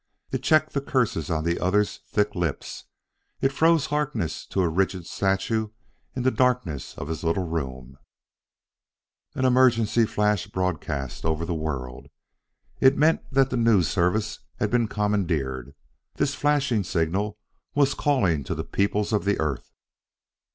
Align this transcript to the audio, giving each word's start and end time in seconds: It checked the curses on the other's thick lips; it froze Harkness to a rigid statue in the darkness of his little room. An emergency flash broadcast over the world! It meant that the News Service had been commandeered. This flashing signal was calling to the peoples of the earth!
It 0.31 0.41
checked 0.41 0.73
the 0.73 0.81
curses 0.81 1.29
on 1.29 1.43
the 1.43 1.59
other's 1.59 1.99
thick 2.09 2.33
lips; 2.33 2.85
it 3.39 3.51
froze 3.51 3.85
Harkness 3.85 4.47
to 4.47 4.63
a 4.63 4.67
rigid 4.67 5.05
statue 5.05 5.67
in 6.15 6.23
the 6.23 6.31
darkness 6.31 6.97
of 6.97 7.07
his 7.07 7.23
little 7.23 7.45
room. 7.47 7.99
An 9.35 9.45
emergency 9.45 10.07
flash 10.07 10.47
broadcast 10.47 11.23
over 11.23 11.45
the 11.45 11.53
world! 11.53 12.07
It 12.79 12.97
meant 12.97 13.21
that 13.31 13.51
the 13.51 13.57
News 13.57 13.89
Service 13.89 14.39
had 14.57 14.71
been 14.71 14.87
commandeered. 14.87 15.75
This 16.15 16.33
flashing 16.33 16.83
signal 16.83 17.37
was 17.75 17.93
calling 17.93 18.43
to 18.45 18.55
the 18.55 18.63
peoples 18.63 19.13
of 19.13 19.23
the 19.23 19.39
earth! 19.39 19.71